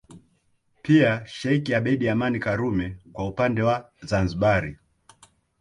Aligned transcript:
Pia 0.83 1.11
Sheikh 1.27 1.69
Abeid 1.77 2.07
Amani 2.07 2.39
Karume 2.39 2.97
kwa 3.13 3.27
upande 3.27 3.61
wa 3.61 3.89
Zanzibari 4.03 4.77